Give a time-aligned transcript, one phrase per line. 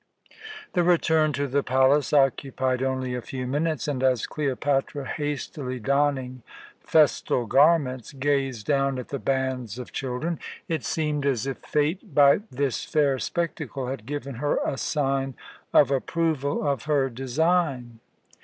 [0.73, 6.41] The return to the palace occupied only a few minutes, and as Cleopatra, hastily donning
[6.79, 12.39] festal garments, gazed down at the bands of children, it seemed as if Fate by
[12.49, 15.35] this fair spectacle had given her a sign
[15.71, 17.99] of approval of her design.